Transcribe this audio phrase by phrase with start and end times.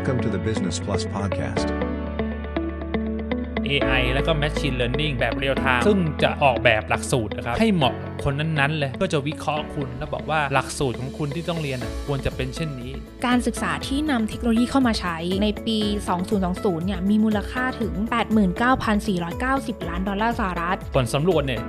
[0.00, 1.89] Welcome to the Business Plus podcast.
[3.70, 12.92] AI แล้วก็ Machine Learning แบบเรียลไทม์ซึ่งจะออกแบบหลักสูตรนะครับให้เหมาะกับคนนั้นๆเลยก็จะวิเคราะห์คุณแล้วบอกว่าหลักสูตรของคุณที่ต้องเรียนอะควรจะเป็นเช่นนี้
[13.26, 15.78] การศึกษาที่นำเทคโนโลยีเข้ามาใช้ในปี
[16.32, 17.92] 2020 เนี่ยมีมูลค่าถึง
[18.70, 21.60] 89,490 ล้านดอลลาร์สหรัฐ ผลสำรวจเนี่ย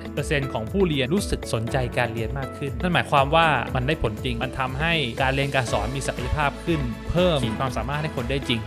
[0.00, 4.92] 70%ของผู้เรียนรู้สึกสนใจการเรียนมากขึ้น นั่นหมายความว่ามันได้ผลจริง มันทำให้
[5.22, 8.60] การเรียนการสอนมีศักยภาพขึ้น เพิ่มขีดความสามารถให้คนได้จริง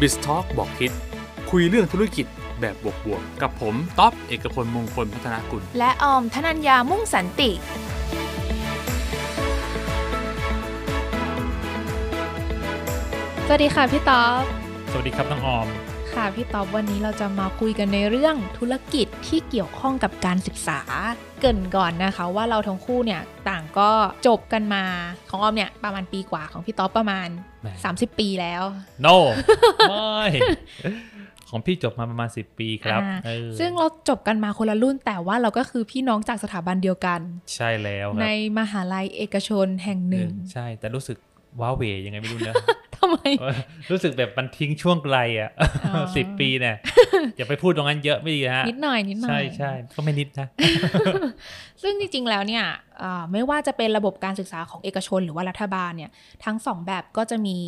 [0.00, 0.92] b i z Talk บอกคิด
[1.50, 2.26] คุยเรื่องธุรกิจ
[2.60, 2.74] แบบ
[3.06, 7.50] บวกๆกับผมท็อปเอกพลมงคลพัฒนากุลและออมธนัญญามุ่งสันติ
[13.46, 14.42] สวัสดีค่ะพี่ต๊อบ
[14.90, 15.66] สวัสดีครับน้องออม
[16.16, 20.80] ค่ะพี่ต๊อบวันนี้เราจะมาคุยกันในเรื่องธุรกิจที่เกี่ยวข้องกับการศึกษา
[21.40, 23.90] เกรินก่อนนะคะว่าเราทั้งคู่เนี่ยต่างก็
[24.26, 24.84] จบกันมา
[25.30, 27.28] ของออมเนี่ยประมาณปีกว่าของพี่ต๊อบประมาณ
[27.62, 27.68] แหม
[28.12, 28.62] 30 ปีแล้ว
[29.06, 29.16] no
[29.90, 30.24] ไม่
[31.48, 37.20] ของพี่จบมาประมาณ 10 ปีครับอ่าเออซึ่งเราจบกันมาคนละรุ่นแต่ว่าเราก็คือพี่น้องจากสถาบันเดียวกัน
[37.54, 41.16] ใช่แล้วคในรับมหาลัยเอกชนแห่งหนึ่ง ใช่แต่รู้สึก
[41.60, 42.54] ว้าเหวยังไงไม่รู้นะ
[42.96, 43.56] ทำไมเออ
[43.90, 45.50] รู้สึกแบบมันทิ้งช่วงไกลอะ
[45.94, 46.76] อ๋อสิบปีเนี่ย
[47.36, 50.46] อย่าไปพูดตรงนั้นเยอะไม่ดีนะฮะ นิดหน่อยนิดหน่อย ใช่ใช่ก็ไม่นิดนะ
[51.82, 52.64] ซึ่งจริง ๆ แล้วเนี่ย
[52.98, 56.10] เอ่อไม่ว่าจะเป็นระบบการศึกษาของเอกชนหรือว่ารัฐบาลเนี่ย
[56.44, 57.58] ทั้งสองแบบก็จะมี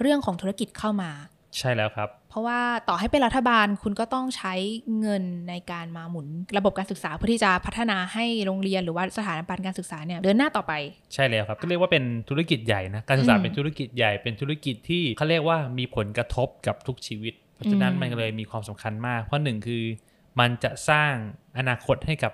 [0.00, 1.10] เรื่องของธุรกิจเข้ามา
[1.58, 4.54] ใช่แล้วครับ เพราะว่าต่อให้เป็นรัฐบาลคุณก็ต้องใช้
[5.00, 6.26] เงินในการมาหมุน
[6.58, 10.72] ระบบการศึกษาเพื่อที่จะพัฒนาให้โรงเรียนหรือว่าสถาบันการศึกษาเนี่ยเดินหน้าต่อไป
[11.14, 19.82] ใช่แล้วครับก็เรียกว่าเป็นธุรกิจใหญ่นะการศึกษาอืมเป็นธุรกิจใหญ่เป็นธุรกิจที่เขาเรียกว่ามีผลกระทบกับทุกชีวิต เพราะฉะนั้นอืมมันเลยมีความสำคัญมาก เพราะหนึ่งคือ
[20.40, 21.12] มันจะสร้าง
[21.58, 22.32] อนาคตให้กับ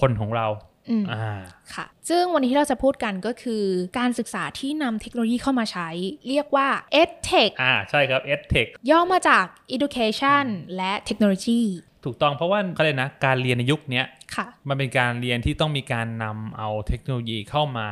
[0.00, 0.46] คนของเรา
[0.90, 1.40] อืมอ่า
[1.74, 3.64] ค่ะ ซึ่งวันนี้ที่เราจะพูดกันก็คือ
[3.98, 5.88] การศึกษาที่นำเทคโนโลยีเข้ามาใช้
[6.28, 6.68] เรียกว่า
[7.02, 9.44] EdTech อ่าใช่ครับ EdTech ย่อมาจาก
[9.76, 10.44] Education
[10.76, 11.60] และ Technology
[12.04, 17.88] ถูกต้องเพราะว่าเขาเลยกนะการเรียนในยุคเนี้ยค่ะมันเป็นการเรียนที่ต้องมีการนำเอาเทคโนโลยีเข้ามา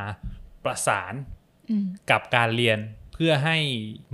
[0.63, 1.13] ประสาน
[1.69, 2.79] อืมกับการเรียน
[3.13, 3.57] เพื่อให้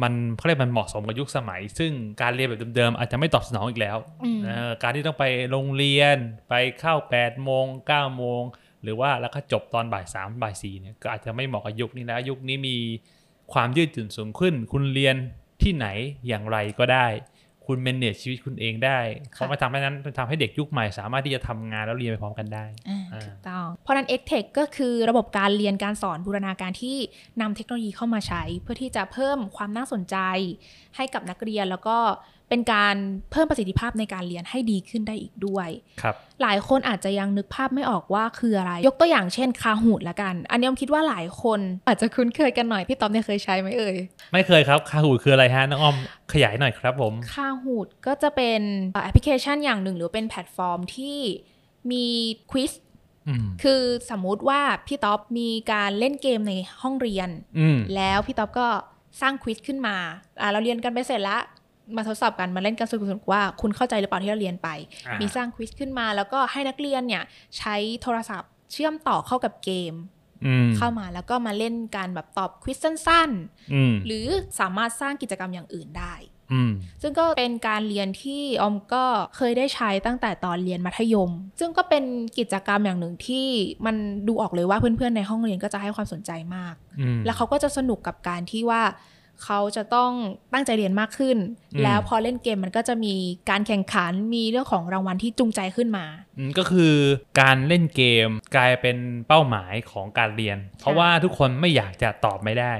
[0.01, 6.17] มันเขาเรียกมันเหมาะสมกับยุคสมัย ซึ่งการเรียนแบบเดิมๆอาจจะไม่ตอบสนองอีกแล้วอืมเออการที่ต้องไปโรงเรียน
[6.49, 8.41] ไปเข้า8โมง9โมง
[8.83, 12.77] หรือว่าแล้วก็จบตอนบ่าย3บ่าย4เนี่ยก็อาจจะไม่เหมาะกับยุคนี้แล้วยุคนี้มี
[13.53, 15.15] ความยืดหยุ่นสูงขึ้น คุณเรียน
[15.61, 15.87] ที่ไหน
[16.27, 17.07] อย่างไรก็ได้
[17.65, 18.99] คุณเมนเนจชีวิตคุณเองได้
[19.31, 26.97] เพราะมันทำให้นั้นมันทำให้เด็กยุคใหม่สามารถที่จะทำงานแล้วเรียนไปพร้อมกันได้อ่าอ่าถูกต้องเพราะฉะนั้น EdTech ก็คือระบบการเรียนการสอนบูรณาการที่
[27.41, 30.17] นำเทคโนโลยีเข้ามาใช้ เพื่อที่จะเพิ่มความน่าสนใจ
[30.95, 31.97] ให้กับนักเรียนแล้วก็
[32.49, 32.95] เป็นการ
[33.31, 35.69] เพิ่มประสิทธิภาพในการเรียนให้ดีขึ้นได้อีกด้วย
[36.01, 43.95] ครับ หลายคนอาจจะยังนึกภาพไม่ออกว่าคืออะไร ยกตัวอย่างเช่น Kahoot ละกัน อันนี้ผมคิดว่าหลายคนอาจจะคุ้นเคยกันหน่อย พี่ต๊อบเนี่ยเคยใช้ไหมเอ่ย
[44.33, 45.95] ไม่เคยครับ Kahoot คืออะไรฮะน้องอ้อม
[46.33, 48.61] ขยายหน่อยครับผม Kahoot ก็จะเป็น
[48.93, 51.17] เอ่อแอปพลิเคชันอย่างหนึ่ง หรือเป็นแพลตฟอร์มที่
[51.91, 52.05] มี
[52.51, 52.71] ควิส
[53.27, 58.67] อืมคือสมมุติว่าพี่ต๊อบมีการเล่นเกมในห้องเรียนอืมแล้วพี่ต๊อบก็
[59.21, 59.95] สร้างควิสขึ้นมา
[60.41, 61.41] อ่าเราเรียนกันไปเสร็จแล้ว
[61.95, 64.69] มาทดสอบกันมาเล่นกันสนุกๆว่าคุณเข้าใจหรือเปล่าที่เราเรียนไป
[65.07, 67.23] อ่ามีมีสร้างควิสขึ้นมา แล้วก็ให้นักเรียนเนี่ย
[67.57, 69.93] ใช้โทรศัพท์เชื่อมต่อเข้ากับเกม
[70.45, 73.29] อืมเข้ามาแล้วก็มาเล่นการแบบตอบควิสสั้น
[73.73, 74.25] อืมๆหรือ
[74.59, 76.15] สามารถสร้างกิจกรรมอย่างอื่นได้
[76.53, 79.05] อืมซึ่งก็เป็นการเรียนที่ออมก็
[79.37, 82.03] เคยได้ใช้ตั้งแต่ตอนเรียนมัธยม ซึ่งก็เป็น
[82.37, 83.47] กิจกรรมอย่างหนึ่งที่
[83.85, 83.95] มัน
[84.27, 88.81] ดูออกเลยว่าเพื่อนๆในห้องเรียนก็จะให้ความสนใจมากอืมแล้วเขาก็จะสนุกกับการที่ว่า
[89.43, 90.11] เขาจะต้อง
[90.53, 91.37] ตั้งใจเรียนมากขึ้น
[91.73, 93.15] อืมแล้วพอเล่นเกมมันก็จะมี
[93.49, 96.05] การแข่งขันมีเรื่องของรางวัลที่จูงใจขึ้นมา
[96.37, 96.93] อืมก็คือ
[97.41, 102.73] การเล่นเกมกลายเป็นเป้าหมายของการเรียน เพราะว่าทุกคนไม่อยากจะตอบไม่ได้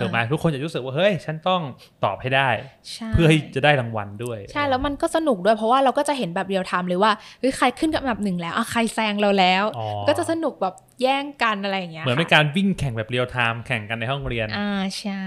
[0.00, 1.60] ถูกไหมทุกคนจะรู้สึกว่าเฮ้ย ฉันต้อง
[2.04, 2.48] ตอบให้ได้
[2.92, 14.70] ใช่เพื่อให้จะได้รางวัลด้วย ใช่แล้วมันก็สนุกด้วยเพราะว่าเราก็จะเห็นแบบ real-time เลยว่าเฮ้ยใครขึ้นกับอันดับหนึ่งแล้วอะใครแซงเราแล้วอ๋อก็จะสนุกแบบแย่งกันอะไรอย่างเงี้ยเหมือนเป็นค่ะการวิ่งแข่งแบบ real-time แข่งกันในห้องเรียนอ่า
[15.00, 15.24] ใช่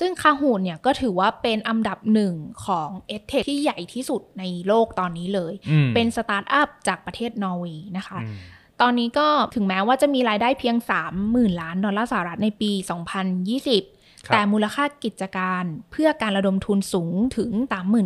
[0.00, 2.34] ซึ่ง Kahoot เนี่ยก็ถือว่าเป็นอันดับหนึ่ง
[2.66, 8.36] ของ EdTech ที่ใหญ่ที่สุดในโลกตอนนี้เลยอืมเป็นสตาร์ทอัพจากประเทศนอร์เวย์นะคะอืม
[8.80, 10.76] ตอนนี้ก็ถึงแม้ว่าจะมีรายได้เพียง
[11.18, 12.70] 30,000 ล้านดอลลาร์สหรัฐในปี
[13.48, 17.50] 2020ครับแต่มูลค่ากิจการเพื่อการระดมทุนสูงถึง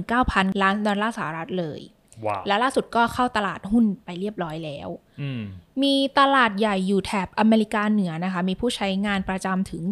[0.05, 1.81] 39,000 ล้านดอลลาร์สหรัฐเลย
[2.26, 4.88] ว้าวและล่าสุดก็เข้าตลาดหุ้นไปเรียบร้อยแล้ว
[5.20, 5.43] อืม
[5.82, 9.82] มีตลาดใหญ่อยู่แถบอเมริกาเหนือนะคะ มีผู้ใช้งานประจำถึง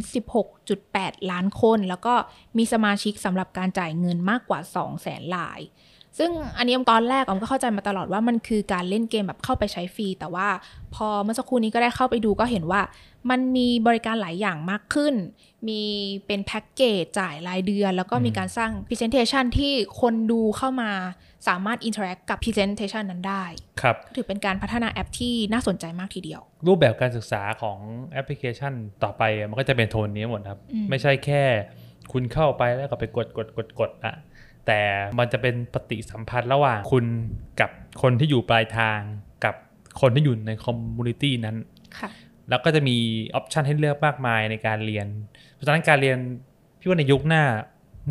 [0.61, 2.15] 16.8 ล้านคน แล้วก็
[2.57, 5.61] มีสมาชิกสำหรับการจ่ายเงินมากกว่า 2 0 0แสนราย
[6.19, 10.49] ซึ่งอันนี้ตอนแรกออมก็เข้าใจมาตลอดว่ามันคือการเล่นเกมแบบเข้าไปใช้ฟรี แต่ว่า
[10.95, 12.81] พอเมื่อสักครู่นี้ก็ได้เข้าไปดูก็เห็นว่า
[13.31, 15.15] มันมีบริการหลายอย่างมากขึ้น
[15.69, 15.83] มี
[16.27, 20.91] เป็นแพ็กเกจจ่ายรายเดือน แล้วก็มีการสร้าง Presentation ที่คนดูเข้ามา
[21.49, 23.45] สามารถ interact กับ Presentation นั้นได้
[23.81, 27.79] ครับถือเป็นการพัฒนาแอปที่น่าสนใจมากทีเดียว รูปแบบการศึกษาของ
[28.13, 28.73] แอปพลิเคชัน
[29.05, 31.43] ต่อไปอะมันก็จะเป็นโทนนี้หมดครับอืมไม่ใช่แค่
[32.13, 34.15] คุณเข้าไปแล้วก็ไปกดกดกดกดอะ
[34.67, 34.81] แต่
[35.19, 37.05] มันจะเป็นปฏิสัมพันธ์ระหว่างคุณ
[37.61, 37.71] กับ
[38.03, 38.99] คนที่อยู่ปลายทาง
[39.45, 39.55] กับ
[40.01, 41.57] คนที่อยู่ใน community นั้น
[41.99, 42.11] ค่ะ
[42.49, 42.97] แล้วก็จะมี
[43.35, 45.07] option ให้เลือกมากมายในการเรียน
[45.55, 46.19] เพราะฉะนั้นการเรียน
[46.81, 47.45] พี่ว่าในยุคหน้า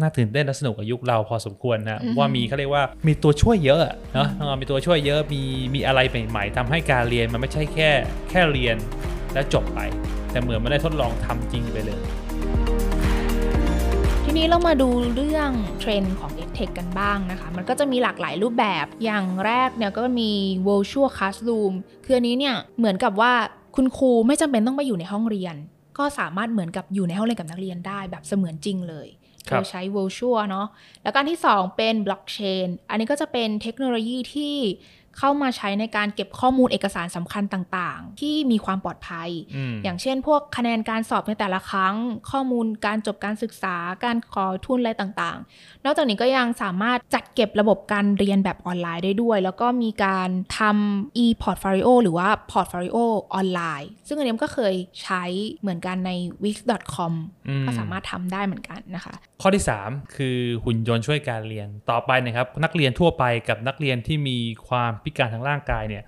[0.01, 5.41] น่าตื่นเต้นและสนุกกับยุคเราพอสมควรนะอือฮึว่ามีเขาเรียกว่ามีตัวช่วยเยอะอะเนาะเออมีตัวช่วยเยอะมี
[5.75, 5.99] มีอะไร
[6.29, 7.89] ใหม่ๆทำให้การเรียนมันไม่ใช่แค่
[8.29, 8.77] แค่เรียน
[9.33, 9.79] แล้วจบไป
[10.31, 12.26] แต่เหมือนไม่ได้ทดลองทำจริงไปเลยที
[14.37, 20.31] นี้เรามาดูเรื่องเทรนด์ของ EdTech กันบ้างนะคะ มันก็จะมีหลากหลายรูปแบบ อย่างแรกเนี่ยก็มี
[20.67, 21.73] virtual classroom
[22.05, 23.33] คืออันนี้เนี่ยเหมือนกับว่า
[23.75, 25.55] คุณครูไม่จำเป็นต้องไปอยู่ในห้องเรียน
[25.97, 29.07] ก็สามารถเหมือนกับอยู่ในห้องเรียนกับนักเรียนได้แบบเสมือนจริงเลย
[29.49, 30.67] ครัโดบยใช้ virtual เนาะ
[31.03, 34.55] แล้วก็อันที่ 2 เป็น blockchain อันนี้ก็จะเป็นเทคโนโลยีที่
[35.19, 41.95] เข้ามาใช้ในการเก็บข้อมูลเอกสารสำคัญต่างๆ ที่มีความปลอดภัยอืมอย่างเช่น พวกคะแนนการสอบในแต่ละครั้ง
[42.31, 43.75] ข้อมูลการจบการศึกษา
[44.05, 50.29] การขอทุนอะไรต่างๆ นอกจากนี้ก็ยังสามารถจัดเก็บระบบการเรียนแบบออนไลน์ได้ด้วย แล้วก็มีการ
[50.59, 52.97] ทำ e-portfolio หรือว่า portfolio
[53.33, 55.23] ออนไลน์ ซึ่งอันนี้ก็เคยใช้
[55.61, 56.11] เหมือนกันใน
[56.43, 57.13] wix.com
[57.47, 64.37] อืมก็สามารถทำได้เหมือนกันนะคะ ข้อที่ 3 คือหุ่นยนต์ช่วยการเรียนต่อไปนะครับ นักเรียนทั่วไปกับนักเรียนที่มี
[64.67, 66.05] ความพิการทางร่างกายเนี่ย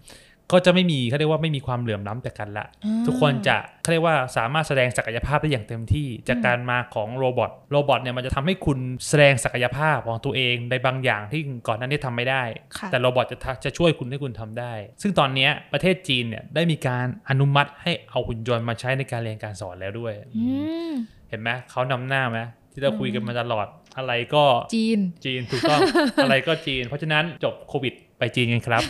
[0.54, 12.44] ก็จะไม่มีเขาเรียกว่าไม่มีความเหลื่อมล้ำแต่กันละอ่าทุกคนจะเขาเรียกว่าสามารถแสดงศักยภาพได้อย่างเต็มที่ จากการมาของ robot robot เนี่ยมันจะทำให้คุณแสดงศักยภาพของตัวเองในบางอย่างที่ก่อนหน้านี้ทำไม่ได้
[12.78, 20.44] ค่ะแต่ robot จะทะจะช่วยคุณให้คุณทำได้ ซึ่งตอนเนี้ยประเทศจีนเนี่ยได้มีการอนุมัติให้เอาหุ่นยนต์มาใช้ในการเรียนการสอนแล้วด้วยอื
[20.92, 20.94] ม
[21.30, 22.40] เห็นไหมเขานำหน้าไหม
[22.72, 23.68] ที่เราคุยกันมาตลอด
[23.98, 24.44] อะไรก็
[24.76, 25.80] จีนจีนถูกต้อง
[26.24, 28.82] อะไรก็จีน เพราะฉะนั้นจบโควิด ไปจีนกันครับ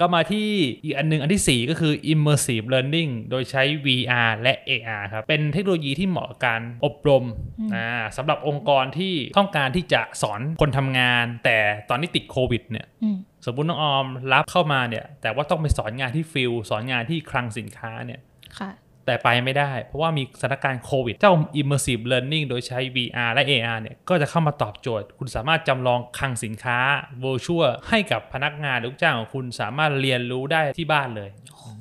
[0.00, 0.48] ก็มาที่
[0.84, 7.24] อีกอันหนึงอันที่ 4 ก็คือ immersive learning โดยใช้ VR และ AR ครับ เป็นเทคโนโลยีที่เหมาะกับการอบรม
[7.60, 11.58] อืมอ่าสำหรับองค์กรที่ต้องการที่จะสอนคนทำงาน แต่
[11.90, 13.16] ตอนนี้ติดโควิดเนี่ยอืม
[13.46, 18.20] สมมุติน้องออมรับเข้ามาเนี่ย แต่ว่าต้องไปสอนงานที่ฟิลสอนงานที่คลังสินค้าเนี่ย
[18.58, 18.70] ค่ะ
[19.06, 26.78] แต่ไปไม่ได้ เพราะว่ามีสถานการณ์โควิด เจ้า immersive learning โดยใช้ VR และ AR เนี่ยก็จะเข้ามาตอบโจทย์ คุณสามารถจำลองคลังสินค้า
[27.24, 31.30] virtual ให้กับพนักงานหรือลูกจ้างของคุณสามารถเรียนรู้ได้ที่บ้านเลย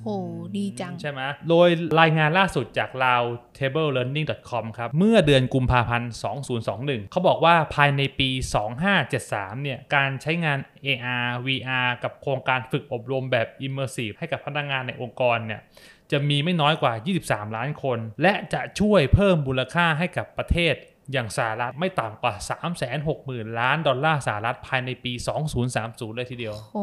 [0.04, 0.10] โห
[0.58, 1.70] ดีจัง ใช่ไหมโดย
[2.02, 6.12] รายงานล่าสุดจาก roundtablelearning.com ครับ เมื่อเดือนกุมภาพันธ์
[6.62, 8.30] 2021 เขาบอกว่าภายในปี
[8.96, 15.62] 2573 เนี่ย การใช้งาน AR VR กับโครงการฝึกอบรมแบบ immersive ให้กับพนักงานในองค์กรเนี่ย
[16.12, 16.94] จะมีไม่น้อยกว่า
[17.26, 20.76] 23 ล้านคน และจะช่วยเพิ่มมูลค่าให้กับประเทศ
[21.14, 22.36] อย่างสหรัฐไม่ต่ำกว่า
[22.96, 25.14] 360,000 ล้านดอลลาร์สหรัฐภายในปี
[25.64, 26.78] 2030 เลยทีเดียวโห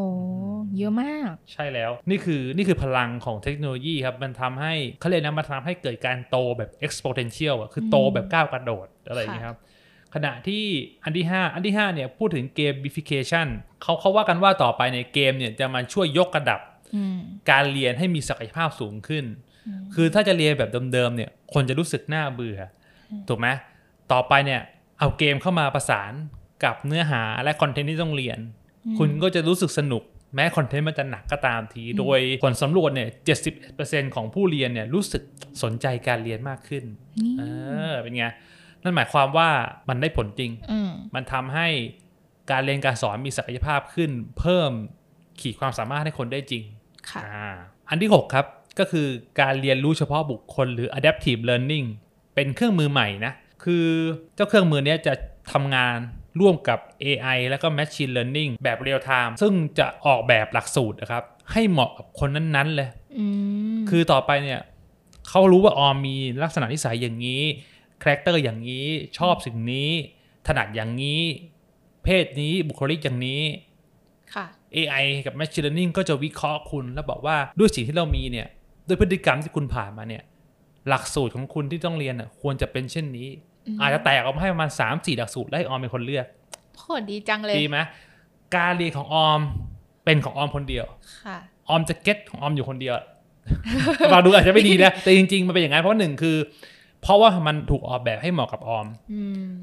[0.76, 9.58] เยอะมาก ใช่แล้วนี่คือนี่คือพลังของเทคโนโลยีครับ มันทำให้เขาเรียกนะมันทำให้เกิดการโตแบบ exponential อะคือโตแบบก้าวกระโดดอะไรอย่างเงี้ยครับ
[10.14, 10.64] ขณะที่
[11.04, 13.48] อันที่ 5 อันที่ 5 เนี่ย พูดถึงเกม gamification
[13.82, 16.69] เขาเขาว่ากันว่าต่อไปในเกมเนี่ยจะมาช่วยยกระดับอืม
[17.50, 19.24] การเรียนให้มีศักยภาพสูงขึ้น
[19.66, 22.58] อืมคือถ้าจะเรียนแบบเดิมๆเนี่ย คนจะรู้สึกน่าเบื่อ
[23.12, 23.48] อถูกไหม
[24.12, 24.60] ต่อไปเนี่ย
[24.98, 26.12] เอาเกมเข้ามาประสาน
[26.64, 28.38] กับเนื้อหาและคอนเทนต์ที่ต้องเรียน
[28.98, 30.02] คุณก็จะรู้สึกสนุก
[30.34, 33.08] แม้คอนเทนต์มันจะหนักก็ตามที โดยผลสำรวจเนี่ย
[33.60, 35.22] 71%ของผู้เรียนเนี่ยรู้สึก
[35.62, 36.84] สนใจการเรียนมากขึ้น
[37.18, 37.42] นี่เอ
[37.92, 38.24] อเป็นไง
[38.82, 39.48] นั่นหมายความว่า
[39.88, 41.68] มันได้ผลจริงอืมมันทำให้
[42.50, 44.70] การเรียนการสอนมีศักยภาพขึ้น เพิ่ม
[45.40, 46.79] ขีดความสามารถให้คนได้จริงค่ะ
[47.24, 47.54] อ่า
[47.88, 48.46] อันที่ 6 ครับ
[48.78, 49.06] ก็คือ
[49.40, 51.86] การเรียนรู้เฉพาะบุคคลหรือ adaptive learning
[52.34, 53.32] เป็นเครื่องมือใหม่นะ
[53.64, 53.86] คือ
[54.34, 55.14] เจ้าเครื่องมือเนี้ยจะ
[55.52, 55.96] ทำงาน
[56.40, 62.88] ร่วมกับ AI แล้วก็ machine learning แบบ real time ซึ่งจะออกแบบหลักสูตรนะครับ ให้เหมาะกับคนนั้น ๆ เลย
[63.18, 63.26] อื
[63.76, 64.60] มคือต่อไปเนี่ย
[65.28, 67.42] เขารู้ว่าออมมีลักษณะนิสัยอย่างนี้
[68.02, 68.86] คาแรคเตอร์อย่างนี้
[69.18, 69.90] ชอบสิ่งนี้
[70.46, 71.22] ถนัดอย่างนี้
[72.04, 73.42] เพศนี้บุคลิกอย่างนี้
[74.34, 74.46] ค่ะ
[74.76, 78.46] AI กับ Machine Learning ก็จะวิเคราะห์คุณ แล้วบอกว่าด้วยสิ่งที่เรามีเนี่ย
[78.86, 80.22] ด้วยพฤติกรรมที่คุณผ่านมาเนี่ย
[80.88, 83.28] หลักสูตรของคุณที่ต้องเรียนน่ะควรจะเป็นเช่นนี้
[83.66, 86.26] อืมอาจจะแตกออกมาให้ประมาณ3 4หลักสูตรแล้วให้ออมเป็นคนเลือก
[86.78, 87.78] โหดีจังเลยดีไหม
[88.56, 89.40] การเรียนของออม
[90.04, 90.84] เป็นของออมคนเดียว
[91.24, 92.94] ค่ะออมจะเก็ตของออมอยู่คนเดียว
[94.12, 96.36] ฟังดูอาจจะไม่ดีนะแต่จริง ๆ มันเป็นอย่างนั้นเพราะหนึ่งคือ
[97.02, 99.22] เพราะว่ามันถูกออกแบบให้เหมาะกับออมอื
[99.52, 99.54] ม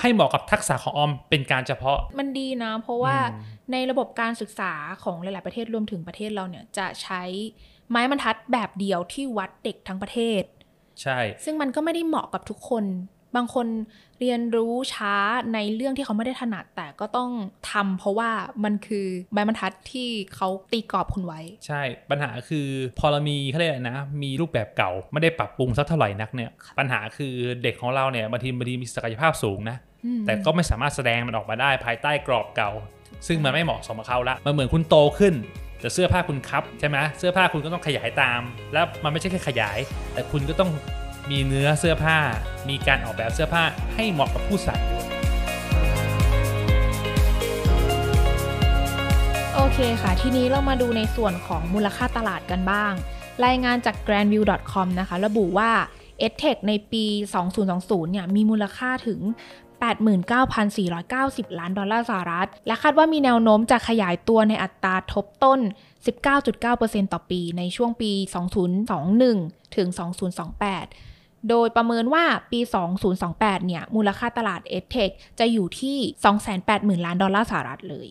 [0.00, 4.72] ให้เหมาะกับทักษะของออมเป็นการเฉพาะ มันดีนะ เพราะว่าอืมในระบบการศึกษา
[5.04, 7.22] ของหลาย ๆ ประเทศรวมถึงประเทศเราเนี่ยจะใช้
[7.90, 10.42] ไม้บรรทัดแบบเดียวที่วัดเด็กทั้งประเทศ
[11.02, 12.84] ใช่ ซึ่งมันก็ไม่ได้เหมาะกับทุกคน
[13.36, 13.66] บางคน
[14.20, 15.14] เรียนรู้ช้า
[15.54, 17.30] ในเรื่องที่เขาไม่ได้ถนัด แต่ก็ต้อง
[17.72, 18.30] ทำเพราะว่า
[18.64, 22.66] มันคือใบบรรทัดที่เขาตีกรอบคุณไว้ ใช่ปัญหาคือ
[22.98, 32.70] พอเรามีเขาเรียกอะไรนะ มีรูปแบบเก่าไม่ได้ปรับปรุงสักเท่าไหร่นักเนี่ย ปัญหาคือเด็กของเราเนี่ยบางทีบางทีมีศักยภาพสูงนะอืมแต่ก็ไม่สามารถแสดงมันออกมาได้ภายใต้กรอบเก่า
[33.26, 35.34] ซึ่งมันไม่เหมาะสมกับเขาละมันเหมือนคุณโตขึ้น
[35.80, 38.40] แต่เสื้อผ้าคุณครับใช่ไหมเสื้อผ้าคุณก็ต้องขยายตาม
[38.72, 39.78] แล้วมันไม่ใช่แค่ขยาย
[40.12, 40.70] แต่คุณก็ต้อง
[41.30, 42.18] มีเนื้อเสื้อผ้า
[42.68, 43.64] มีการออกแบบเสื้อผ้า
[43.94, 45.06] ให้เหมาะกับผู้ใส่ด้วย
[49.54, 52.92] โอเคค่ะ ทีนี้เรามาดูในส่วนของมูลค่าตลาดกันบ้าง
[53.46, 55.70] รายงานจาก grandview.com นะคะ ระบุว่า
[56.26, 57.04] edtech ในปี
[57.58, 59.20] 2020 เนี่ย มีมูลค่าถึง
[59.94, 65.60] 89,490 ล้านดอลลาร์สหรัฐ และคาดว่ามีแนวโน้มจะขยายตัวในอัตราทบต้น
[66.36, 68.12] 19.9%ต่อปีในช่วงปี
[68.94, 71.15] 2021 ถึง 2028
[71.50, 72.60] โดยประเมินว่าปี
[73.14, 75.98] 2028 เนี่ย มูลค่าตลาด edtech จะอยู่ที่
[76.56, 78.08] 280,000 ล้านดอลลาร์สหรัฐเลย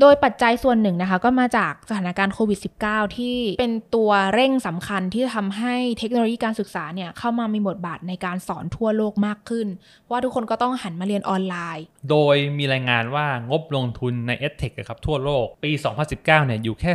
[0.00, 9.66] โดยปัจจัยส่วนหนึ่งนะคะ ก็มาจากสถานการณ์โควิด -19 ที่เป็นตัวเร่งสำคัญที่ทำให้เทคโนโลยีการศึกษาเนี่ยเข้ามามีบทบาทในการสอนทั่วโลกมากขึ้น
[10.10, 16.92] ว่าทุกคนก็ต้องหันมาเรียนออนไลน์ โดยมีรายงานว่างบลงทุนใน EdTech ครับทั่วโลก ปี 2019 เนี่ยอยู่แค่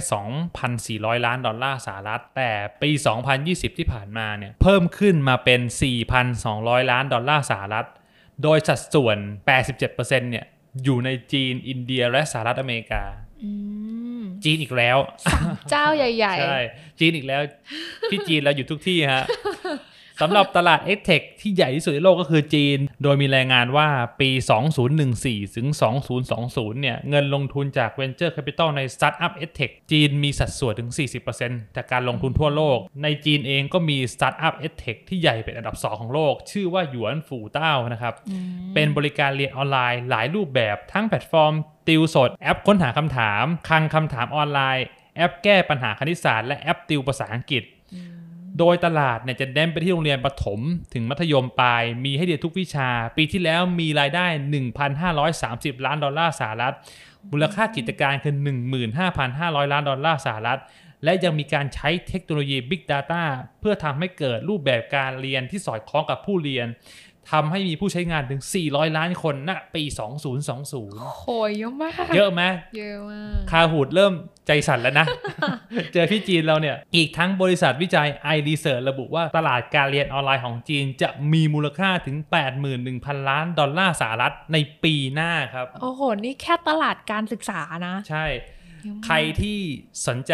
[1.18, 2.90] 2,400 ล้านดอลลาร์สหรัฐ แต่ปี
[3.36, 5.62] 2020 ที่ผ่านมาเนี่ยเพิ่มขึ้นมาเป็น
[6.26, 7.88] 4,200 ล้านดอลลาร์สหรัฐ
[8.44, 9.18] โดยสัดส่วน
[9.76, 10.46] 87%เนี่ย
[10.84, 13.04] อยู่ในจีนอินเดียและสหรัฐอเมริกา
[13.44, 13.52] อื
[14.20, 14.98] มจีนอีกแล้ว
[15.70, 16.60] เจ้าใหญ่ใช่
[17.00, 17.42] จีนอีกแล้ว
[18.10, 19.24] พี่จีนเราอยู่ทุกที่ฮะ
[20.22, 23.88] สำหรับตลาด e d t e c h ที่ใหญ่ที่สุดในโลกก็คือจีน โดยมีรายงานว่า
[24.22, 24.30] ปี
[24.94, 25.68] 2014 ถึง
[26.24, 30.90] 2020 เนี่ย เงินลงทุนจาก Venture Capital ใน Startup e d t e c h จีนมีสัดส่วนถึง
[31.34, 38.14] 40%จากการลงทุนทั่วโลก ในจีนเองก็มี Startup e d t e c h ที่ใหญ่เป็นอันดับ 2 ของโลก ชื่อว่าหยวนฝูเต้านะครับ
[38.74, 41.54] เป็นบริการเรียนออนไลน์หลายรูปแบบทั้งแพลตฟอร์ม
[41.88, 47.64] ติวสดแอปค้นหาคำถามคลังคำถามออนไลน์แอปแก้ปัญหาคณิตศาสตร์และแอปติวภาษาอังกฤษ
[48.60, 50.60] โดยตลาดเนี่ยจะเน้นไปที่โรงเรียนประถม
[50.94, 54.26] ถึงมัธยมปลาย มีให้เรียนทุกวิชา ปีที่แล้วมีรายได้
[55.06, 56.76] 1,530 ล้านดอลลาร์สหรัฐ
[57.32, 58.36] มูลค่ากิจการคือ
[59.04, 60.60] 15,500 ล้านดอลลาร์สหรัฐ
[61.04, 63.24] และยังมีการใช้เทคโนโลยี Big Data
[63.60, 66.68] เพื่อทำให้เกิดรูปแบบการเรียนที่สอดคล้องกับผู้เรียน
[67.32, 69.84] ทำให้มีผู้ใช้งานถึง 400 ล้านคนณปี
[70.52, 72.44] 2020 โหยเยอะมาก เยอะไหม
[72.78, 74.14] เยอะมาก คาหูดเริ่ม
[74.48, 75.06] ใจสั่นแล้วนะ
[75.94, 82.18] เจอที่จีนเราเนี่ย อีกทั้งบริษัทวิจัย i r e s e a r c h ระบุว่าตลาดการเรียนออนไลน์ของจีนจะมีมูลค่าถึง
[82.74, 88.26] 81,000 ล้านดอลลาร์สหรัฐในปีหน้าครับ โอ้โห นี่แค่ตลาดการศึกษานะ ใช่
[88.84, 89.58] เยอะมากใครที่
[90.08, 90.34] สนใจ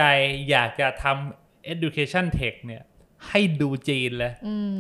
[0.50, 2.84] อยากจะทำ education tech เนี่ย
[3.29, 4.79] ให้ดูจีนเลยอืม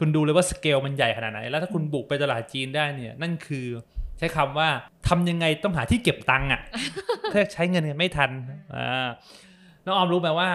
[0.00, 3.66] คุณดูเลยว่าสเกลมันใหญ่ขนาดไหน แล้วถ้าคุณบุกไปตลาดจีนได้เนี่ยนั่นคือ
[4.18, 4.68] ใช้คำว่า
[5.08, 6.60] ทำยังไงต้องหาที่เก็บตังค์อะ
[7.32, 8.30] ถ้าใช้เงินไม่ทัน
[8.74, 9.08] อ่า
[9.84, 10.50] น้องออมรู้ไหมว่า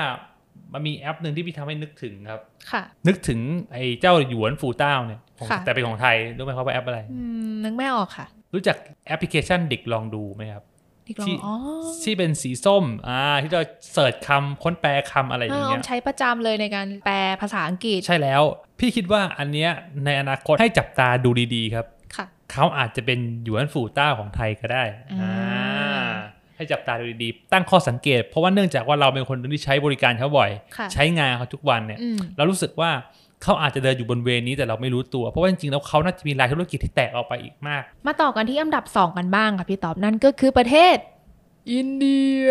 [0.73, 3.39] มันมีแอปหนึ่งที่พี่ทำให้นึกถึงครับ ค่ะ นึกถึง
[3.73, 10.63] ไอ้เจ้าหยวนฟูเต้าเนี่ยของค่ะแต่เป็นของไทยรู้ไหมครับว่าแอปอะไรอืมนึกไม่ออกค่ะ รู้จักแอปพลิเคชันดิกลองดูไหมครับ
[11.07, 11.53] ดิกลองที่อ๋อ
[12.03, 18.41] ที่เป็นสีส้มอ่าที่เราเสิร์ชคำค้นแปลคำอะไรออ่าย่างออเงี้มยใช้ประจำเลยในการแปลภาษาอังกฤษ ใช่แล้ว
[18.79, 19.69] พี่คิดว่าอันเนี้ย
[20.05, 21.85] ในอนาคตให้จับตาดูดีๆครับ
[22.15, 26.09] ค่ะเขาอาจจะเป็นหยวนฝูต้าของไทยก็ได้อ่าอ่า
[26.55, 32.91] ให้จับตาดูดีๆ ตั้งข้อสังเกต เพราะว่าเนื่องจากว่าเราเป็นคนที่ใช้บริการเขาบ่อยค่ะใช้งานเขาทุกวันเนี่ยอืมเรารู้สึกว่า
[33.44, 40.98] เขาอาจจะเดินอยู่บนเวรนี้แต่เราไม่รู้ตัว เพราะว่าจริงๆแล้วเขาน่าจะมีรายธุรกิจที่แตกออกไปอีกมาก มาต่อกันที่อันดับ 2 กันบ้างค่ะพี่ท็อปนั่นก็คือประเทศ
[41.72, 42.48] อินเดีย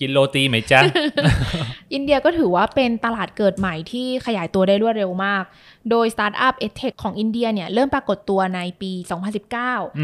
[0.00, 0.80] กินโรตีไหมจ๊ะ
[1.94, 5.44] อินเดียก็ถือว่าเป็นตลาดเกิดใหม่ที่ขยายตัวได้รวดเร็วมาก
[5.90, 9.16] โดยสตาร์ทอัพเอ h ของอินเดียเนี่ยเริ่มปรากฏตัวในปีอื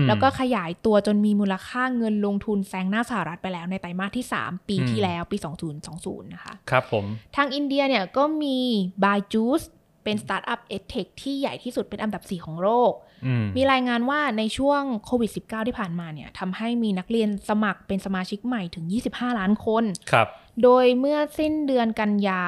[0.04, 5.36] ม2019 แล้วก็ขยายตัวจนมีมูลค่าเงินลงทุนแซงหน้าสหรัฐไปแล้วในไตรมาสที่ 3 ปีที่แล้วปี
[5.84, 7.04] 2020 นะคะ ครับผม
[7.36, 8.58] ทางอินเดียเนี่ยก็มี
[9.04, 9.62] Byju's
[10.10, 10.74] เป็นสตาร์ทอัพเอ
[11.06, 12.92] h ที่ใหญ่ที่สุดเป็นอันดับ 4 ของโลก
[13.26, 20.28] อืมมีรายงานว่าในช่วงโควิด -19 ที่ผ่านมาเนี่ยทำให้มีนักเรียนสมัครเป็นสมาชิกใหม่ถึง 25 ล้านคนครับ
[20.62, 22.42] โดยเมื่อสิ้นเดือนกันยา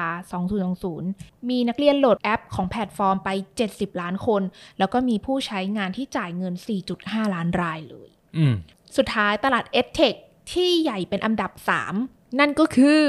[0.73, 3.29] 2020 มีนักเรียนโหลดแอปของแพลตฟอร์มไป
[3.65, 4.41] 70 ล้านคน
[4.79, 6.53] แล้วก็มีผู้ใช้งานที่จ่ายเงิน
[6.93, 8.53] 4.5 ล้านรายเลยอืม
[8.97, 10.17] สุดท้ายตลาด EdTech
[10.51, 11.51] ที่ใหญ่เป็นอันดับ
[11.95, 13.03] 3 นั่นก็คือ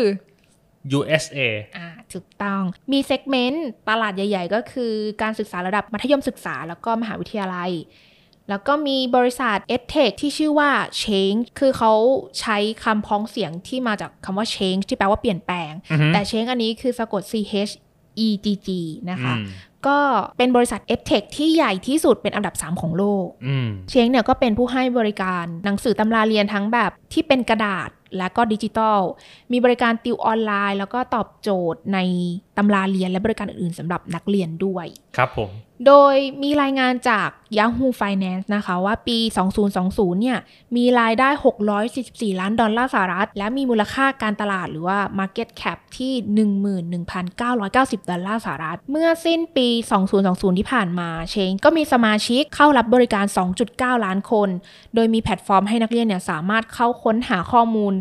[0.98, 1.38] USA
[1.76, 2.62] อ่าถูกต้อง
[2.92, 7.72] มีเซกเมนต์ตลาดใหญ่ ๆ ก็คือการศึกษาระดับมัธยมศึกษาแล้วก็มหาวิทยาลัย
[8.48, 10.70] แล้วก็มีบริษัท EdTech ที่ชื่อว่า
[11.02, 11.92] Change คือเขา
[12.40, 17.34] ใช้คำพ้องเสียงที่มาจากคำว่า Change ที่แปลว่าเปลี่ยนแปลงอือฮึแต่ Change อันนี้คือสะกด C
[17.68, 17.72] H
[18.26, 18.68] E G G
[19.10, 19.46] นะคะอืม
[19.86, 20.00] ก็
[20.38, 29.00] เป็นบริษัท EdTech ที่ใหญ่ที่สุดเป็นอันดับ 3 ของโลกอืมเชงเนี่ยก็เป็นผู้ให้บริการหนังสือตำราเรียนทั้งแบบ ที่เป็นกระดาษและก็ดิจิตอล
[29.52, 31.98] มีบริการติวออนไลน์ แล้วก็ตอบโจทย์ใน
[32.56, 35.50] ตำราเรียนและบริการอื่นๆสำหรับนักเรียนด้วย ครับผม
[35.86, 37.28] โดยมีรายงานจาก
[37.58, 39.18] Yahoo Finance นะคะว่าปี
[39.70, 40.38] 2020 เนี่ย
[40.76, 41.28] มีรายได้
[41.84, 46.12] 644 ล้านดอลลาร์สหรัฐ และมีมูลค่าการตลาดหรือว่า Market Cap ที่
[47.12, 49.68] 11,990 ดอลลาร์สหรัฐ เมื่อสิ้นปี
[50.14, 53.24] 2020 ที่ผ่านมาเชงก็มีสมาชิกเข้ารับบริการ
[53.64, 54.48] 2.9 ล้านคน
[54.94, 57.94] โดยมีแพลตฟอร์มให้นักเรียนเนี่ยสามารถเข้าค้นหาข้อมูล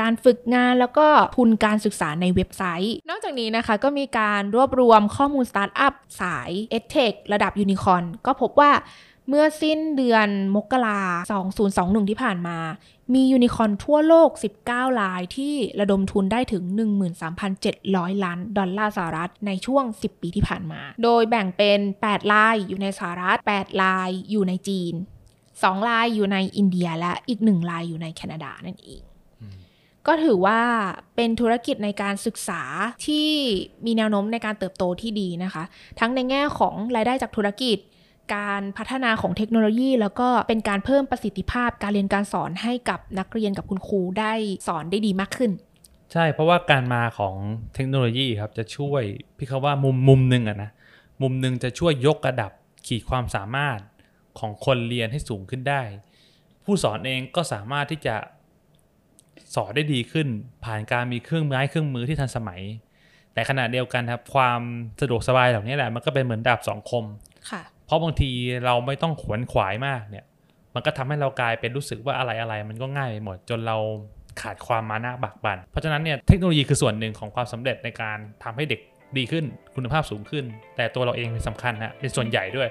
[0.00, 8.72] การฝึกงานแล้วก็ทุนการศึกษาในเว็บไซต์ นอกจากนี้นะคะก็มีการรวบรวมข้อมูลสตาร์ทอัพสาย EdTech ระดับยูนิคอนก็พบว่า
[9.28, 11.00] เมื่อสิ้นเดือนมกรา
[11.54, 12.58] 2021 ที่ผ่านมา
[13.14, 14.30] มียูนิคอนทั่วโลก
[14.64, 16.64] 19 รายที่ระดมทุนได้ถึง
[17.44, 24.94] 13,700 ล้านดอลลาร์สหรัฐในช่วง 10 ปีที่ผ่านมา โดยแบ่งเป็น 8 รายอยู่ในสหรัฐ 8 รายอยู่ในจีน
[25.68, 29.02] 2รายอยู่ในอินเดียและอีก1รายอยู่ในแคนาดานั่นเอง
[30.06, 30.60] ก็ถือว่า
[31.16, 32.62] เป็นธุรกิจในการศึกษา
[33.06, 33.28] ที่
[33.86, 35.64] มีแนวโน้มในการเติบโตที่ดีนะคะ
[36.00, 37.78] ทั้งในแง่ของรายได้จากธุรกิจ
[38.34, 44.32] การพัฒนาของเทคโนโลยี แล้วก็เป็นการเพิ่มประสิทธิภาพการเรียนการสอนให้กับนักเรียนกับคุณครูได้
[44.66, 45.50] สอนได้ดีมากขึ้น
[46.12, 47.34] ใช่ เพราะว่าการมาของ
[47.74, 49.02] เทคโนโลยีครับจะช่วย
[49.36, 50.70] พี่เขาว่ามุมมุมหนึ่งอะนะ
[51.22, 52.52] มุมหนึ่งจะช่วยยกระดับ
[52.86, 53.78] ขีดความสามารถ
[54.40, 55.82] ของคนเรียนให้สูงขึ้นได้
[56.64, 58.16] ผู้สอนเองก็สามารถที่จะ
[59.54, 60.28] สอนได้ดีขึ้น
[60.64, 62.60] ผ่านการมีเครื่องไม้เครื่องมือที่ทันสมัย
[63.34, 64.60] แต่ขณะเดียวกันครับ ความ
[65.00, 67.04] สะดวกสบายเหล่านี้แหละมันก็เป็นเหมือนดาบสองคม
[67.50, 68.30] ค่ะเพราะบางที
[68.64, 70.24] เราไม่ต้องขวนขวายมากเนี่ย
[70.74, 73.76] มันก็ทำให้เรากลายเป็นรู้สึกว่าอะไรอะไรมันก็ง่ายไปหมดจนเรา
[74.40, 78.80] ขาดความมานะบากบั่น เพราะฉะนั้นเนี่ยเทคโนโลยีคือส่วนหนึ่งของความสำเร็จในการทำให้เด็ก
[79.18, 79.44] ดีขึ้น
[79.74, 80.44] คุณภาพสูงขึ้น
[80.76, 82.68] แต่ตัวเราเองเป็นสำคัญนะเป็นส่วนใหญ่ด้วย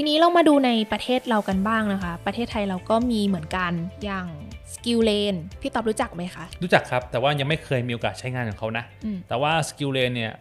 [0.00, 3.72] ทีนี้เรามาดูในประเทศเรากันบ้างนะคะ ประเทศไทยเราก็มีเหมือนกัน
[4.04, 4.26] อย่าง
[4.72, 10.32] Skill Lane พี่ท็อปรู้จักไหมคะ รู้จักครับ แต่ว่ายังไม่เคยมีโอกาสใช้งานของเขานะอืมแต่ว่า Skill Lane เนี่ย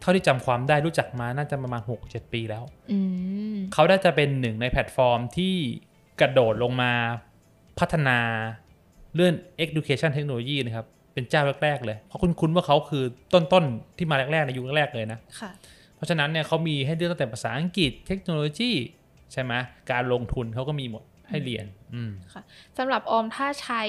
[0.00, 2.98] เท่าที่จำความได้รู้จักมาน่าจะประมาณ 6-7 ปีแล้วอื
[3.54, 5.54] มเขาได้จะเป็นหนึ่งในแพลตฟอร์มที่
[6.20, 6.92] กระโดดลงมา
[7.78, 8.18] พัฒนา
[9.14, 9.32] เรื่อง
[9.64, 15.52] education technology นะครับ เป็นเจ้าแรก ๆ เลย เพราะคุณคุ้นๆว่าเขาคือต้นๆ ที่มาแรก ๆ ในยุคแรก ๆ เลยนะค่ะ
[15.96, 18.72] เพราะฉะนั้นเนี่ยเขามีให้เลือกตั้งแต่ภาษาอังกฤษเทคโนโลยี
[19.32, 19.52] ใช่ไหม
[19.90, 22.10] การลงทุนเขาก็มีหมดให้เรียนอืม
[22.78, 23.82] สำหรับออมถ้าใช้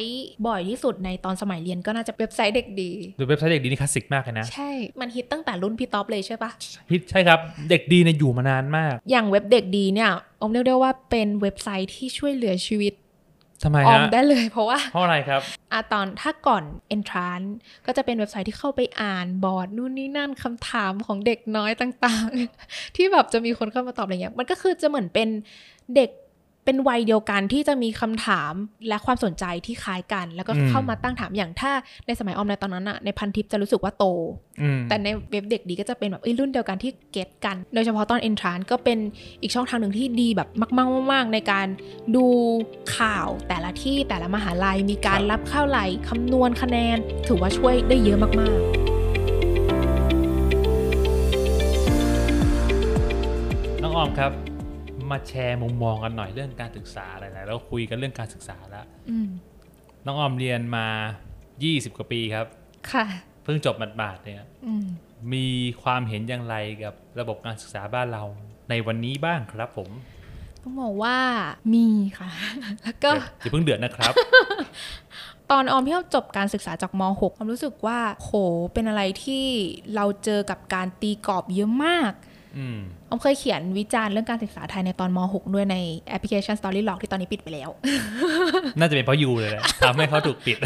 [0.48, 4.69] บ่อยที่สุดในตอนสมัยเรียนก็น่าจะเว็บไซต์เด็กดีดูเว็บไซต์เด็กดีนี่คลาสสิกมากเลยนะ ใช่
[5.00, 6.52] มันฮิตตั้งแต่รุ่นพี่ท็อปเลยใช่ปะ
[6.91, 10.10] ฮิตใช่ครับ เด็กดีเนี่ยอยู่มานานมาก อย่างเว็บเด็กดีเนี่ย
[10.41, 12.93] ออมเรียกได้ว่าเป็นเว็บไซต์ที่ช่วยเหลือชีวิต
[13.65, 16.63] ทำไมออมฮะได้เลยเพราะว่าเพราะอะไรครับอะตอนถ้าก่อน
[16.95, 17.49] entrance
[17.86, 25.30] ก็จะเป็นเว็บไซต์ที่เข้าไปอ่านบอร์ดนู่นนี่นั่นคำถามของเด็กน้อยต่างๆ ที่แบบจะมีคนเข้ามาตอบอะไรเงี้ยมันก็คือจะเหมือนเป็น
[25.95, 26.10] เด็ก
[26.65, 28.54] เป็นวัยเดียวกันที่จะมีคำถาม
[28.88, 31.71] และความสนใจที่คล้ายกัน แล้วก็อืมเข้ามาตั้งถามอย่างถ้า
[32.08, 34.06] ในสมัยออมในตอนนั้นอะในพันทิปจะรู้สึกว่าโต
[34.62, 38.97] อืมแต่ในเว็บเด็กดีก็จะเป็นแบบเอ้ยรุ่นเดียวกันที่เก็ตกัน โดยเฉพาะตอน entrance ก็เป็น
[39.41, 41.67] อีกช่องทางหนึ่งที่ดีแบบมากๆมากๆในการ
[42.15, 42.25] ดู
[42.97, 46.97] ข่าวแต่ละที่แต่ละมหาลัยมีการรับเข้าไหลคำนวณคะแนน
[47.28, 48.32] ถือว่าช่วยได้เยอะมาก
[53.82, 54.54] น้องออมครับ
[55.11, 59.29] มาแชร์มุมมองกันหน่อยเรื่องการศึกษาอะไรๆแล้วคุยกันเรื่องการศึกษาแล้วๆอืม
[60.05, 60.87] น้องออมเรียนมา
[61.41, 62.47] 20 กว่าปีครับ
[62.91, 63.05] ค่ะ
[63.43, 64.85] เพิ่งจบหมาดๆเนี่ยอืม
[65.33, 65.47] มี
[65.83, 68.23] ความเห็นอย่างไรกับระบบการศึกษาบ้านเรา
[68.69, 69.89] ในวันนี้บ้างครับผม
[70.61, 71.17] ต้องบอกว่า
[71.73, 71.87] มี
[72.19, 72.29] ค่ะ
[72.83, 74.13] แล้วก็อย่าเพิ่งเดือดนะครับ
[75.51, 78.31] ตอนออมที่จบการศึกษาจากม .6 ออมรู้สึกว่าโห
[78.73, 79.45] เป็นอะไรที่
[79.95, 82.11] เราเจอกับการตีกรอบเยอะมาก
[83.15, 85.78] อืมออมเคยเขียนวิจารณ์เรื่องการศึกษาไทยในตอนม .6 ด้วยใน
[86.10, 87.69] แอปพลิเคชัน Storylog ที่ตอนนี้ปิดไปแล้ว
[88.80, 90.58] น่าจะเป็นเพราะยูเลยแหละทำให้เขาถูกปิด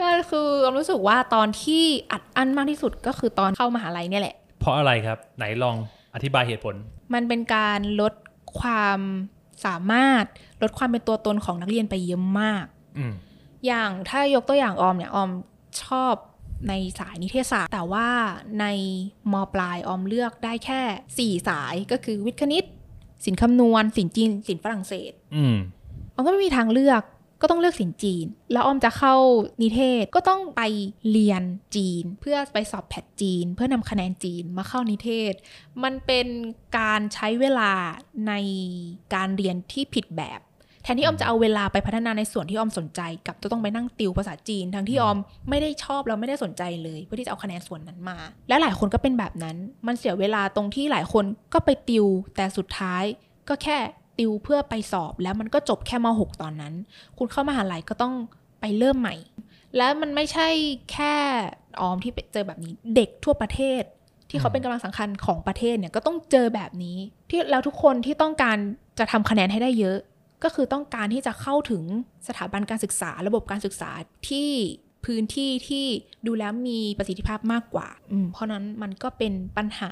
[0.00, 5.76] ก็คือออมรู้สึกว่าตอนที่อัดอั้นมากที่สุดก็คือตอนเข้ามหาลัยเนี่ยแหละ เพราะอะไรครับ ไหนลอง
[6.14, 6.74] อธิบายเหตุผล
[7.14, 8.14] มันเป็นการลด
[8.60, 8.98] ความ
[9.66, 10.24] สามารถ
[10.62, 12.64] ลดความเป็นตัวตนของนักเรียนไปเยอะมาก
[12.98, 13.12] อืม
[13.66, 15.30] อย่างถ้ายกตัวอย่างออมเนี่ยออม
[15.84, 16.14] ชอบ
[16.68, 18.08] ในสายนิเทศศาสตร์ แต่ว่า
[18.60, 18.66] ใน
[19.32, 22.64] มปลายออมเลือกได้แค่ 4 สายก็คือวิทย์คณิต
[23.24, 25.56] สินคำนวณ สินจีน สินฝรั่งเศสอืม
[26.14, 27.02] ออมก็ไม่มีทางเลือก
[27.42, 29.14] ก็ต้องเลือกสินจีน แล้วออมจะเข้า
[29.62, 30.62] นิเทศก็ต้องไป
[31.10, 31.42] เรียน
[31.76, 35.32] จีน เพื่อไปสอบแพทจีน เพื่อนำคะแนนจีนมาเข้านิเทศ
[35.82, 36.26] มันเป็น
[36.78, 37.72] การใช้เวลา
[38.28, 38.32] ใน
[39.14, 40.40] การเรียนที่ผิดแบบ
[40.86, 45.18] แทนที่ออมจะเอาเวลาไปพัฒนาในส่วนที่ออมสนใจ กับจะต้องไปนั่งติวภาษาจีน ทั้งที่ออม
[45.48, 48.18] ไม่ได้ชอบแล้วไม่ได้สนใจเลยเพื่อที่จะเอาคะแนนส่วนนั้นมา
[48.48, 53.04] และหลายคนก็เป็นแบบนั้น มันเสียเวลาตรงที่หลายคนก็ไปติว แต่สุดท้าย
[53.48, 53.78] ก็แค่
[54.18, 56.74] ติวเพื่อไปสอบ แล้วมันก็จบแค่ม .6 ตอนนั้น
[57.18, 58.14] คุณเข้ามาหาลัยก็ต้อง
[58.60, 59.16] ไปเริ่มใหม่
[59.76, 60.48] และมันไม่ใช่
[60.92, 61.14] แค่
[61.80, 63.82] ออมที่ไปเจอแบบนี้เด็กทั่วประเทศ
[64.30, 66.96] ที่เขาเป็นกำลังสำคัญของประเทศเนี่ยก็ต้องเจอแบบนี้
[67.30, 68.56] ที่แล้วทุกคนที่ต้องการ
[68.98, 69.98] จะทำคะแนนให้ได้เยอะ
[70.44, 71.82] ก็คือต้องการที่จะเข้าถึง
[72.28, 73.90] สถาบันการศึกษา ระบบการศึกษา
[74.28, 74.50] ที่
[75.04, 75.86] พื้นที่ที่
[76.26, 79.90] ดูแล้วมีประสิทธิภาพมากกว่าอืมเพราะนั้นมันก็เป็นปัญหา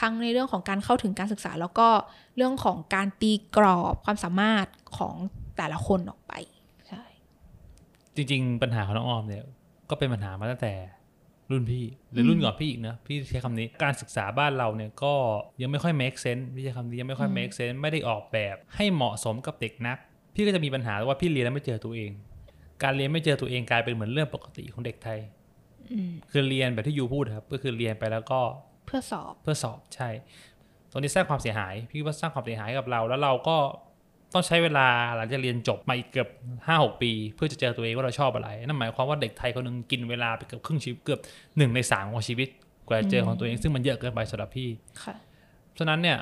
[0.00, 1.88] ทั้งในเรื่องของการเข้าถึงการศึกษา แล้วก็
[2.36, 4.66] เรื่องของการตีกรอบความสามารถ
[4.98, 5.14] ของ
[5.56, 6.32] แต่ละคนออกไป
[6.88, 7.02] ใช่
[8.14, 9.44] จริง ๆ ปัญหาของน้องออมเนี่ย
[9.90, 10.72] ก็เป็นปัญหามาตั้งแต่
[11.50, 15.14] รุ่นพี่หรือรุ่นก่อนพี่อีกนะพี่ใช้คำนี้การศึกษาบ้านเราเนี่ยก็
[15.62, 19.98] ยังไม่ค่อย make sense พี่ใช้คำนี้ยังไม่ค่อย make sense ไม่ได้ออกแบบให้เหมาะสมกับเด็กนัก
[20.34, 22.10] พี่ก็จะมีปัญหาว่าพี่เรียนแล้วไม่เจอตัวเอง
[22.82, 25.18] การเรียนไม่เจอตัวเองกลายเป็นเหมือนเรื่องปกติของเด็กไทย
[25.92, 28.40] อืมคือเรียนแบบที่ยูพูดครับ ก็คือเรียนไปแล้วก็
[28.86, 30.08] เพื่อสอบเพื่อสอบใช่
[30.90, 33.56] ตรงนี้สร้างความเสียหาย พี่ว่าสร้างความเสียหายกับเรา แล้วเราก็
[34.36, 36.28] ต้องใช้เวลาหลังจากเรียนจบมาอีกเกือบ
[36.66, 41.20] ห้าหกปี เพื่อจะเจอตัวเองว่าเราชอบอะไร นั่นหมายความว่าเด็กไทยคนหนึงกินเวลาไปเกือบครึ่งชีวิตเกือบ
[41.56, 42.48] หนึ่งในสามของชีวิต
[42.88, 44.68] กว่าจะเจอของตัวเองซึ่งมันเยอะเกินไปสำหรับพี่
[45.02, 45.14] ค่ะ
[45.78, 46.18] ฉะนั้นเนี่ย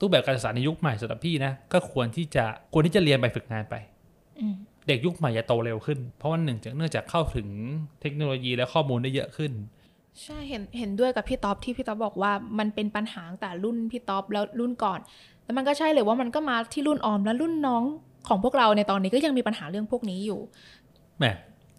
[0.00, 3.74] รูปแบบการศึกษาในยุคใหม่สำหรับพี่นะก็ควรที่จะควรที่จะเรียนไปฝึกงานไป
[4.40, 4.54] อืม
[4.88, 7.48] เด็กยุคใหม่จะโตเร็วขึ้น เพราะว่าหนึ่งจากเนื่องจากเข้าถึง
[8.00, 9.52] เทคโนโลยีและข้อมูลได้เยอะขึ้น
[10.22, 15.00] ใช่เห็นเห็นด้วยกับพี่ต๊อบที่พี่ต๊อบบอกว่ามันเป็นปัญหาตั้งแต่รุ่นพี่ต๊อบแล้วรุ่นก่อน
[15.52, 17.82] แล้วมันก็ใช่เลยว่ามันก็มาที่รุ่นออมและรุ่นน้อง
[18.28, 20.40] ของพวกเราในตอนนี้ก็ยังมีปัญหาเรื่องพวกนี้อยู่
[21.18, 21.24] แหม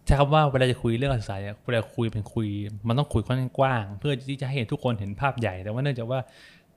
[0.06, 2.48] ใช้คำว่าเวลาจะคุยเรื่องการศึกษาเนี่ยเวลาคุยเป็นคุย
[2.88, 6.20] มันต้องคุยค่อนข้างกว้าง เพื่อที่จะให้เห็นทุกคนเห็นภาพใหญ่ แต่ว่าเนื่องจากว่า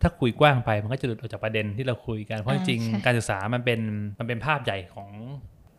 [0.01, 3.79] ถ้าคุยกว้างไปมันก็จะหลุดออกจากประเด็นที่เราคุยกันเพราะจอ่าริงใช่ๆการศึกษามันเป็น
[4.19, 5.09] มันเป็นภาพใหญ่ของ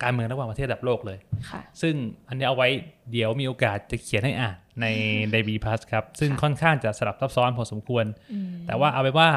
[0.02, 1.18] การเมืองระหว่างประเทศระดับโลกเลย
[1.50, 1.94] ค่ะซึ่ง
[2.28, 2.68] อันนี้เอาไว้
[3.12, 4.86] เดี๋ยวมีโอกาสจะเขียนให้อ่านใน
[5.32, 9.28] ในบีพัสครับ ซึ่งค่อนข้างจะสลับซับซ้อนพอสมควรอืมแต่ว่าเอาไปนว่า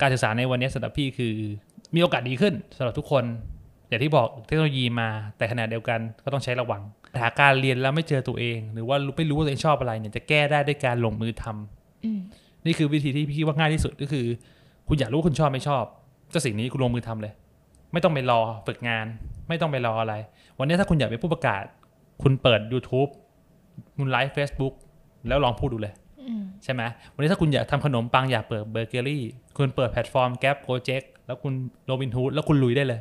[0.00, 1.34] การศึกษาในวันนี้สำหรับพี่คือ
[1.94, 3.24] มีโอกาสดีขึ้นสำหรับทุกคน
[3.88, 6.82] อย่างที่บอกเทคโนโลยีมาแต่ขณะเดียวกันก็ต้องใช้ระวัง
[7.20, 12.20] หาการเรียนแล้วไม่เจอตัวเอง หรือว่าไม่รู้ว่าตัวเองชอบอะไรเนี่ยจะแก้ได้ด้วยการลงมือทำอืม
[12.66, 14.26] นี่คือวิธีที่พี่ว่าง่ายที่สุดก็คือ
[14.88, 15.84] คุณอยากรู้ว่าคุณชอบไม่ชอบ
[16.32, 17.32] ก็สิ่งนี้คุณลงมือทำเลย
[17.92, 19.06] ไม่ต้องไปรอฝึกงาน
[19.48, 20.14] ไม่ต้องไปรออะไร
[20.58, 21.64] วันนี้ถ้าคุณอยากเป็นผู้ประกาศ
[22.22, 23.10] คุณเปิด YouTube
[23.96, 24.74] คุณไลฟ์ Facebook
[25.28, 26.05] แล้วลองพูดดูเลยอืม
[26.64, 26.82] ใช่ไหม
[27.14, 29.24] วันนี้ถ้าคุณอยากทำขนมปังอยากเปิดเบเกอรี่
[29.56, 31.52] คุณเปิดแพลตฟอร์มแก p โ r o เจกแล้วคุณ
[31.86, 33.00] โรบินฮูดแล้วคุณลุยได้เลย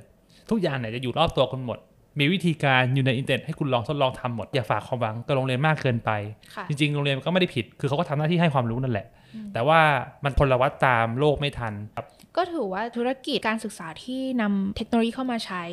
[0.50, 1.80] ทุกอย่างเนี่ยจะอยู่รอบตัวคุณหมด
[2.20, 6.12] มีวิธีการอยู่ในอินเทอร์เน็ตให้คุณลองทดลองทำหมด อย่าฝากความหวังกับโรงเรียนมากเกินไป
[6.56, 9.08] ค่ะจริงๆ โรงเรียนก็ไม่ได้ผิด คือเขาก็ทำหน้าที่ให้ความรู้นั่นแหละ
[9.54, 9.80] แต่ว่า
[10.24, 12.06] มันพลวัตตามโลกไม่ทันครับ
[12.38, 15.64] ก็ถือว่าธุรกิจการศึกษาที่นำเทคโนโลยีเข้ามาใช้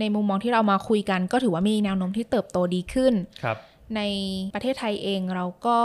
[0.00, 3.56] ในมุมมองที่เรามาคุยกัน ก็ถือว่ามีแนวโน้มที่เติบโตดีขึ้นครับ
[3.96, 4.02] ใน
[4.54, 5.78] ประเทศไทยเองเราก็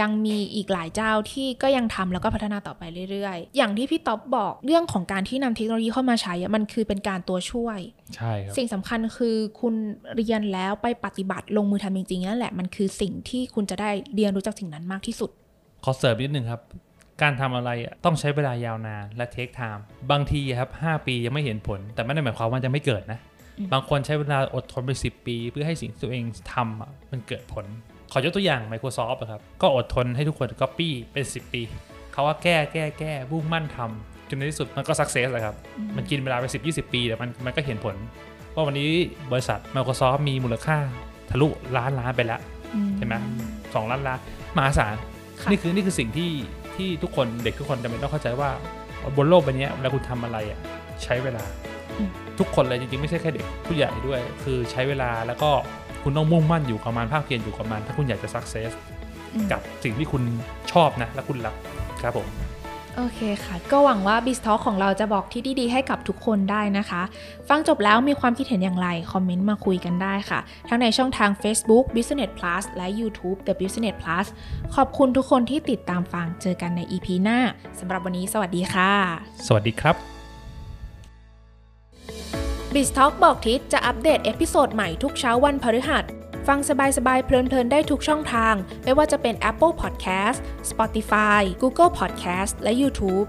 [0.00, 7.78] ยังมีอีกหลายเจ้าที่ก็ยังทำแล้วก็พัฒนาต่อไปเรื่อยๆ อย่างที่พี่ต๊อบบอกเรื่องของการที่นำเทคโนโลยีเข้ามาใช้มันคือเป็นการตัวช่วย
[8.16, 9.74] ใช่ครับ สิ่งสำคัญคือคุณ
[10.14, 15.30] เรียนแล้วไปปฏิบัติลงมือทำจริงๆนั่นแหละมันคือสิ่งที่คุณจะได้เรียนรู้จากสิ่งนั้นมากที่สุด
[15.84, 16.62] ขอเสริมนิดนึงครับ
[17.22, 17.70] การทำอะไร
[18.04, 23.18] ต้องใช้เวลายาวนานและเทคไทม์บางทีครับ5ปียังไม่เห็นผล แต่ไม่ได้หมายความว่าจะไม่เกิดนะ
[23.72, 27.64] บางคนใช้เวลาอดทนไป 10 ปี เพื่อให้สิ่งที่ตัวเองทำอะมันเกิดผล
[28.12, 31.62] ขอยกตัวอย่าง Microsoft อะครับ ก็อดทนให้ทุกคน Copy เป็น 10 ปี
[32.12, 35.56] เขาว่าแก้แก้แก้บุ่งมั่นทำจนในที่สุดมันก็สักเซสเลยครับ
[35.96, 37.96] มันกินเวลาไป 10 20 ปี แต่มันมันก็เห็นผล
[38.54, 38.90] ว่าวันนี้
[39.32, 40.76] บริษัท Microsoft มีมูลค่า
[41.30, 42.40] ทะลุล้านล้านไปแล้ว
[42.74, 43.14] อืใช่ไหม
[43.74, 44.18] สองล้านล้าน
[44.56, 44.94] มหาศาล
[45.40, 46.30] ค่ะนี่คือนี่คือสิ่งที่
[46.76, 48.50] ที่ทุกคนเด็กทุกคนจำเป็นต้องเข้าใจว่า
[49.16, 50.58] บนโลกใบนี้เวลาคุณทำอะไรอะ
[51.02, 51.42] ใช้เวลา
[52.38, 55.50] ทุกคนเลยจริงๆไม่ใช่แค่เด็กผู้ใหญ่ด้วย คือใช้เวลาแล้วก็
[56.02, 58.70] คุณต้องมุ่งมั่นอยู่กับมันภาคเพียรอยู่กับมัน ถ้าคุณอยากจะสักเซส
[59.34, 60.22] อืมกับสิ่งที่คุณ
[60.72, 61.54] ชอบนะ และคุณรัก
[62.02, 62.28] ครับผม
[62.96, 67.02] โอเคค่ะ ก็หวังว่า b i z Talk ของเราจะบอกที่ดี ๆ ให้กับทุกคนได้นะคะ
[67.48, 74.26] ฟังจบแล้วมีความคิดเห็นอย่างไร คอมเมนต์มาคุยกันได้ค่ะ ทั้งในช่องทาง Facebook Business Plus และ YouTube The Business Plus
[74.74, 77.38] ขอบคุณทุกคนที่ติดตามฟังเจอกันใน EP หน้า
[77.78, 78.90] สำหรับวันนี้สวัสดีค่ะ
[79.46, 80.15] สวัสดีครับ
[82.76, 86.04] BizTalk บอกทิศจะอัปเดต episode ใหม่ทุกเช้าวันพฤหัส
[86.46, 86.70] ฟังส
[87.06, 90.38] บายๆ เพลินๆ ได้ทุกช่องทาง ไม่ว่าจะเป็น Apple Podcast
[90.70, 93.26] Spotify Google Podcast และ YouTube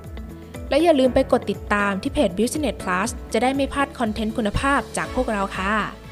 [0.69, 6.06] และอย่าลืมไปกดติดตามที่เพจ Business Plus จะได้ไม่พลาดคอนเทนต์คุณภาพจากพวกเราค่ะ